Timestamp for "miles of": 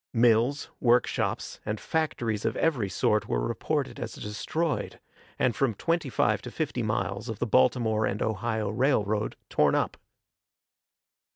6.81-7.37